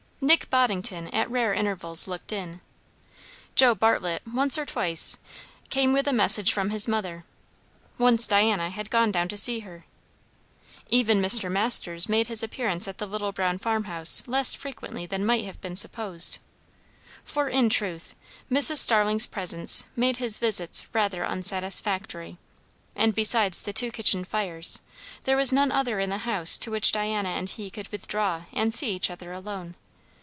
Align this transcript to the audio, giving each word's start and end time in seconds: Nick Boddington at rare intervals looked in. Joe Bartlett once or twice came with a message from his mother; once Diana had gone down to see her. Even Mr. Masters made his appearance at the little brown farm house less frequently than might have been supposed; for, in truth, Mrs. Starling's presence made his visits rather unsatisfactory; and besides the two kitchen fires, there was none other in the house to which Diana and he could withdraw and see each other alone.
Nick 0.23 0.51
Boddington 0.51 1.07
at 1.07 1.31
rare 1.31 1.51
intervals 1.51 2.07
looked 2.07 2.31
in. 2.31 2.61
Joe 3.55 3.73
Bartlett 3.73 4.21
once 4.31 4.55
or 4.55 4.67
twice 4.67 5.17
came 5.71 5.93
with 5.93 6.07
a 6.07 6.13
message 6.13 6.53
from 6.53 6.69
his 6.69 6.87
mother; 6.87 7.25
once 7.97 8.27
Diana 8.27 8.69
had 8.69 8.91
gone 8.91 9.11
down 9.11 9.29
to 9.29 9.35
see 9.35 9.61
her. 9.61 9.83
Even 10.91 11.19
Mr. 11.23 11.51
Masters 11.51 12.07
made 12.07 12.27
his 12.27 12.43
appearance 12.43 12.87
at 12.87 12.99
the 12.99 13.07
little 13.07 13.31
brown 13.31 13.57
farm 13.57 13.85
house 13.85 14.21
less 14.27 14.53
frequently 14.53 15.07
than 15.07 15.25
might 15.25 15.43
have 15.43 15.59
been 15.59 15.75
supposed; 15.75 16.37
for, 17.23 17.49
in 17.49 17.67
truth, 17.67 18.15
Mrs. 18.51 18.77
Starling's 18.77 19.25
presence 19.25 19.85
made 19.95 20.17
his 20.17 20.37
visits 20.37 20.85
rather 20.93 21.23
unsatisfactory; 21.25 22.37
and 22.95 23.15
besides 23.15 23.63
the 23.63 23.73
two 23.73 23.91
kitchen 23.91 24.23
fires, 24.23 24.81
there 25.23 25.35
was 25.35 25.51
none 25.51 25.71
other 25.71 25.99
in 25.99 26.11
the 26.11 26.19
house 26.19 26.59
to 26.59 26.69
which 26.69 26.91
Diana 26.91 27.29
and 27.29 27.49
he 27.49 27.71
could 27.71 27.87
withdraw 27.87 28.43
and 28.53 28.71
see 28.71 28.91
each 28.91 29.09
other 29.09 29.31
alone. 29.33 29.73